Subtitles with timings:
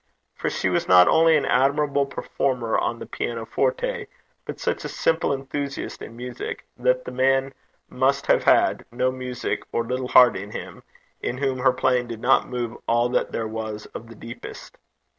[0.33, 4.07] For she was not only an admirable performer on the pianoforte,
[4.45, 7.53] but such a simple enthusiast in music, that the man
[7.87, 10.81] must have had no music or little heart in him
[11.21, 14.75] in whom her playing did not move all that there was of the deepest.